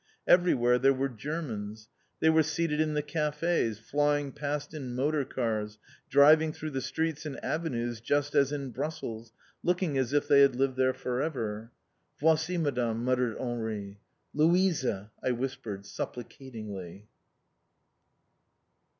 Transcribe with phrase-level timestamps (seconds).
[0.27, 1.87] Everywhere there were Germans.
[2.21, 5.77] They were seated in the cafés, flying past in motor cars,
[6.09, 10.55] driving through the streets and avenues just as in Brussels, looking as if they had
[10.55, 11.71] lived there for ever.
[12.19, 13.99] "Voici, Madame!" muttered Henri.
[14.33, 17.05] "Louisa!" I whispered supplicatingly.